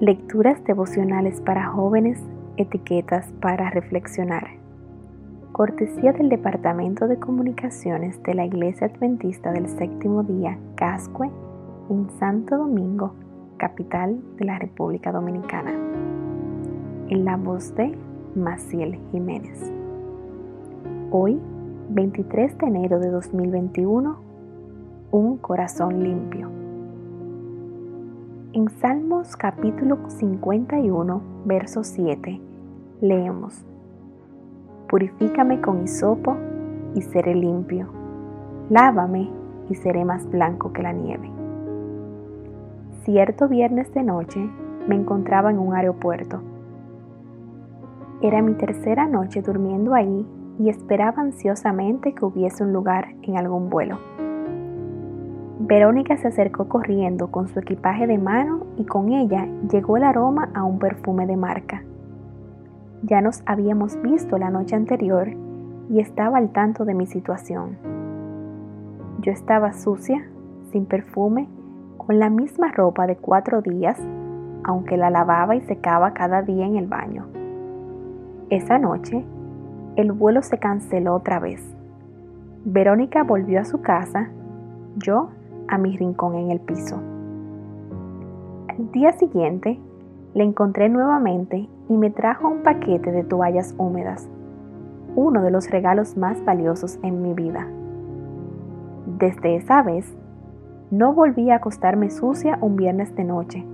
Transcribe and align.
Lecturas 0.00 0.64
devocionales 0.64 1.42
para 1.42 1.66
jóvenes, 1.66 2.18
etiquetas 2.56 3.30
para 3.42 3.68
reflexionar. 3.68 4.48
Cortesía 5.52 6.14
del 6.14 6.30
Departamento 6.30 7.06
de 7.06 7.18
Comunicaciones 7.18 8.22
de 8.22 8.32
la 8.32 8.46
Iglesia 8.46 8.86
Adventista 8.86 9.52
del 9.52 9.68
Séptimo 9.68 10.22
Día, 10.22 10.56
Cascue, 10.74 11.30
en 11.90 12.08
Santo 12.18 12.56
Domingo, 12.56 13.12
capital 13.58 14.18
de 14.38 14.46
la 14.46 14.58
República 14.58 15.12
Dominicana. 15.12 15.72
En 17.10 17.26
la 17.26 17.36
voz 17.36 17.74
de 17.74 17.94
Maciel 18.34 18.98
Jiménez. 19.12 19.70
Hoy, 21.10 21.38
23 21.90 22.56
de 22.56 22.66
enero 22.66 23.00
de 23.00 23.10
2021, 23.10 24.18
un 25.10 25.36
corazón 25.36 26.02
limpio. 26.02 26.59
En 28.52 28.68
Salmos 28.68 29.36
capítulo 29.36 29.96
51, 30.08 31.22
verso 31.44 31.84
7, 31.84 32.40
leemos, 33.00 33.64
Purifícame 34.88 35.60
con 35.60 35.84
hisopo 35.84 36.36
y 36.96 37.02
seré 37.02 37.36
limpio, 37.36 37.86
lávame 38.68 39.30
y 39.68 39.76
seré 39.76 40.04
más 40.04 40.28
blanco 40.28 40.72
que 40.72 40.82
la 40.82 40.92
nieve. 40.92 41.30
Cierto 43.04 43.46
viernes 43.46 43.94
de 43.94 44.02
noche 44.02 44.40
me 44.88 44.96
encontraba 44.96 45.52
en 45.52 45.60
un 45.60 45.72
aeropuerto. 45.72 46.42
Era 48.20 48.42
mi 48.42 48.54
tercera 48.54 49.06
noche 49.06 49.42
durmiendo 49.42 49.94
ahí 49.94 50.26
y 50.58 50.70
esperaba 50.70 51.22
ansiosamente 51.22 52.16
que 52.16 52.24
hubiese 52.24 52.64
un 52.64 52.72
lugar 52.72 53.14
en 53.22 53.36
algún 53.36 53.70
vuelo. 53.70 54.00
Verónica 55.70 56.16
se 56.16 56.26
acercó 56.26 56.68
corriendo 56.68 57.30
con 57.30 57.46
su 57.46 57.60
equipaje 57.60 58.08
de 58.08 58.18
mano 58.18 58.66
y 58.76 58.86
con 58.86 59.12
ella 59.12 59.46
llegó 59.70 59.96
el 59.96 60.02
aroma 60.02 60.48
a 60.52 60.64
un 60.64 60.80
perfume 60.80 61.28
de 61.28 61.36
marca. 61.36 61.84
Ya 63.04 63.20
nos 63.20 63.44
habíamos 63.46 64.02
visto 64.02 64.36
la 64.36 64.50
noche 64.50 64.74
anterior 64.74 65.28
y 65.88 66.00
estaba 66.00 66.38
al 66.38 66.50
tanto 66.50 66.84
de 66.84 66.94
mi 66.94 67.06
situación. 67.06 67.78
Yo 69.20 69.30
estaba 69.30 69.72
sucia, 69.72 70.28
sin 70.72 70.86
perfume, 70.86 71.48
con 71.98 72.18
la 72.18 72.30
misma 72.30 72.72
ropa 72.72 73.06
de 73.06 73.14
cuatro 73.14 73.62
días, 73.62 73.96
aunque 74.64 74.96
la 74.96 75.08
lavaba 75.08 75.54
y 75.54 75.60
secaba 75.60 76.14
cada 76.14 76.42
día 76.42 76.66
en 76.66 76.78
el 76.78 76.88
baño. 76.88 77.28
Esa 78.48 78.80
noche 78.80 79.24
el 79.94 80.10
vuelo 80.10 80.42
se 80.42 80.58
canceló 80.58 81.14
otra 81.14 81.38
vez. 81.38 81.62
Verónica 82.64 83.22
volvió 83.22 83.60
a 83.60 83.64
su 83.64 83.80
casa, 83.82 84.30
yo 84.96 85.30
a 85.70 85.78
mi 85.78 85.96
rincón 85.96 86.34
en 86.34 86.50
el 86.50 86.60
piso. 86.60 87.00
Al 88.68 88.92
día 88.92 89.12
siguiente, 89.12 89.78
le 90.34 90.44
encontré 90.44 90.88
nuevamente 90.88 91.68
y 91.88 91.96
me 91.96 92.10
trajo 92.10 92.48
un 92.48 92.62
paquete 92.62 93.10
de 93.12 93.24
toallas 93.24 93.74
húmedas, 93.78 94.28
uno 95.16 95.42
de 95.42 95.50
los 95.50 95.70
regalos 95.70 96.16
más 96.16 96.44
valiosos 96.44 96.98
en 97.02 97.22
mi 97.22 97.32
vida. 97.32 97.66
Desde 99.18 99.56
esa 99.56 99.82
vez, 99.82 100.16
no 100.90 101.12
volví 101.14 101.50
a 101.50 101.56
acostarme 101.56 102.10
sucia 102.10 102.58
un 102.60 102.76
viernes 102.76 103.14
de 103.16 103.24
noche, 103.24 103.64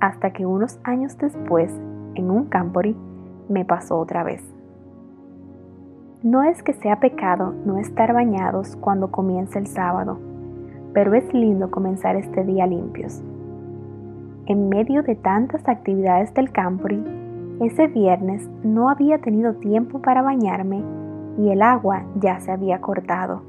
hasta 0.00 0.32
que 0.32 0.46
unos 0.46 0.78
años 0.84 1.16
después, 1.18 1.72
en 2.14 2.30
un 2.30 2.46
campori, 2.46 2.96
me 3.48 3.64
pasó 3.64 3.98
otra 3.98 4.22
vez. 4.24 4.42
No 6.22 6.42
es 6.42 6.62
que 6.62 6.72
sea 6.72 7.00
pecado 7.00 7.52
no 7.66 7.78
estar 7.78 8.14
bañados 8.14 8.76
cuando 8.76 9.10
comienza 9.10 9.58
el 9.58 9.66
sábado, 9.66 10.18
pero 10.94 11.12
es 11.14 11.34
lindo 11.34 11.70
comenzar 11.70 12.16
este 12.16 12.44
día 12.44 12.66
limpios. 12.66 13.22
En 14.46 14.68
medio 14.68 15.02
de 15.02 15.16
tantas 15.16 15.68
actividades 15.68 16.32
del 16.34 16.52
Campri, 16.52 17.04
ese 17.60 17.88
viernes 17.88 18.48
no 18.62 18.88
había 18.88 19.18
tenido 19.18 19.54
tiempo 19.54 20.00
para 20.00 20.22
bañarme 20.22 20.82
y 21.38 21.50
el 21.50 21.62
agua 21.62 22.04
ya 22.20 22.38
se 22.40 22.52
había 22.52 22.80
cortado, 22.80 23.42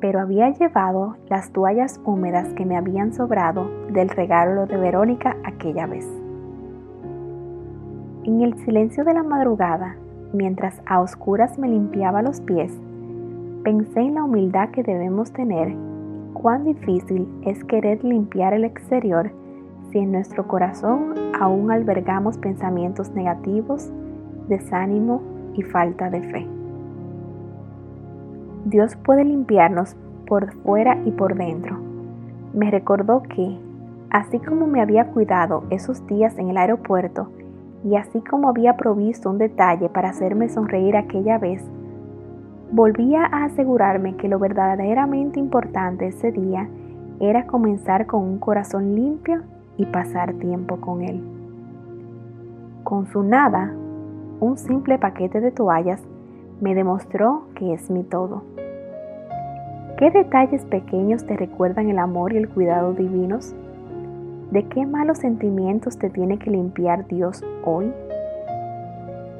pero 0.00 0.20
había 0.20 0.50
llevado 0.50 1.16
las 1.28 1.50
toallas 1.52 2.00
húmedas 2.04 2.52
que 2.54 2.66
me 2.66 2.76
habían 2.76 3.14
sobrado 3.14 3.70
del 3.90 4.10
regalo 4.10 4.66
de 4.66 4.76
Verónica 4.76 5.36
aquella 5.44 5.86
vez. 5.86 6.06
En 8.24 8.40
el 8.40 8.58
silencio 8.64 9.04
de 9.04 9.14
la 9.14 9.22
madrugada, 9.22 9.96
mientras 10.32 10.82
a 10.86 11.00
oscuras 11.00 11.58
me 11.58 11.68
limpiaba 11.68 12.22
los 12.22 12.40
pies, 12.40 12.72
pensé 13.62 14.00
en 14.00 14.14
la 14.14 14.24
humildad 14.24 14.70
que 14.70 14.82
debemos 14.82 15.32
tener 15.32 15.74
cuán 16.32 16.64
difícil 16.64 17.28
es 17.42 17.62
querer 17.64 18.02
limpiar 18.04 18.54
el 18.54 18.64
exterior 18.64 19.30
si 19.90 19.98
en 19.98 20.12
nuestro 20.12 20.48
corazón 20.48 21.14
aún 21.38 21.70
albergamos 21.70 22.38
pensamientos 22.38 23.10
negativos, 23.10 23.90
desánimo 24.48 25.20
y 25.54 25.62
falta 25.62 26.08
de 26.10 26.22
fe. 26.22 26.46
Dios 28.64 28.96
puede 28.96 29.24
limpiarnos 29.24 29.96
por 30.26 30.52
fuera 30.62 30.98
y 31.04 31.10
por 31.10 31.36
dentro. 31.36 31.78
Me 32.54 32.70
recordó 32.70 33.22
que, 33.22 33.58
así 34.10 34.38
como 34.38 34.66
me 34.66 34.80
había 34.80 35.08
cuidado 35.08 35.64
esos 35.70 36.06
días 36.06 36.38
en 36.38 36.48
el 36.48 36.56
aeropuerto, 36.56 37.28
y 37.84 37.96
así 37.96 38.20
como 38.20 38.48
había 38.48 38.76
provisto 38.76 39.28
un 39.28 39.38
detalle 39.38 39.88
para 39.88 40.10
hacerme 40.10 40.48
sonreír 40.48 40.96
aquella 40.96 41.38
vez, 41.38 41.64
volvía 42.72 43.26
a 43.26 43.44
asegurarme 43.44 44.16
que 44.16 44.28
lo 44.28 44.38
verdaderamente 44.38 45.38
importante 45.38 46.06
ese 46.06 46.32
día 46.32 46.68
era 47.20 47.46
comenzar 47.46 48.06
con 48.06 48.22
un 48.22 48.38
corazón 48.38 48.94
limpio 48.94 49.42
y 49.76 49.84
pasar 49.86 50.32
tiempo 50.34 50.78
con 50.78 51.02
él. 51.02 51.22
Con 52.82 53.06
su 53.06 53.22
nada, 53.22 53.72
un 54.40 54.56
simple 54.56 54.98
paquete 54.98 55.40
de 55.40 55.50
toallas 55.50 56.02
me 56.60 56.74
demostró 56.74 57.44
que 57.54 57.74
es 57.74 57.90
mi 57.90 58.04
todo. 58.04 58.42
¿Qué 59.98 60.10
detalles 60.10 60.64
pequeños 60.64 61.26
te 61.26 61.36
recuerdan 61.36 61.90
el 61.90 61.98
amor 61.98 62.32
y 62.32 62.38
el 62.38 62.48
cuidado 62.48 62.94
divinos? 62.94 63.54
¿De 64.50 64.66
qué 64.68 64.86
malos 64.86 65.18
sentimientos 65.18 65.98
te 65.98 66.08
tiene 66.08 66.38
que 66.38 66.50
limpiar 66.50 67.06
Dios 67.06 67.44
hoy? 67.64 67.92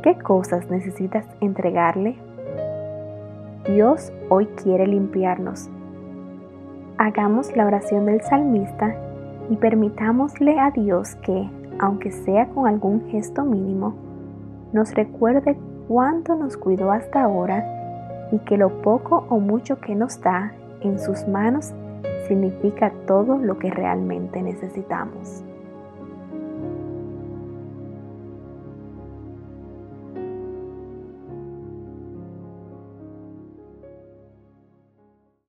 ¿Qué 0.03 0.19
cosas 0.19 0.71
necesitas 0.71 1.27
entregarle? 1.41 2.17
Dios 3.65 4.13
hoy 4.29 4.47
quiere 4.61 4.89
limpiarnos. 4.89 5.71
Hagamos 6.99 7.55
la 7.57 7.65
oración 7.65 8.07
del 8.07 8.21
salmista 8.21 8.97
y 9.51 9.57
permitámosle 9.57 10.59
a 10.59 10.73
Dios 10.73 11.15
que, 11.17 11.49
aunque 11.79 12.11
sea 12.11 12.49
con 12.49 12.67
algún 12.67 13.09
gesto 13.11 13.45
mínimo, 13.45 13.95
nos 14.73 14.93
recuerde 14.95 15.57
cuánto 15.87 16.35
nos 16.35 16.57
cuidó 16.57 16.91
hasta 16.91 17.23
ahora 17.23 18.29
y 18.33 18.41
que 18.41 18.57
lo 18.57 18.83
poco 18.83 19.27
o 19.29 19.39
mucho 19.39 19.79
que 19.79 19.95
nos 19.95 20.21
da 20.21 20.53
en 20.81 20.99
sus 20.99 21.29
manos 21.29 21.73
significa 22.27 22.93
todo 23.07 23.39
lo 23.39 23.61
que 23.61 23.71
realmente 23.71 24.43
necesitamos. 24.43 25.45